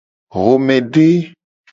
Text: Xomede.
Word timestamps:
Xomede. 0.33 1.07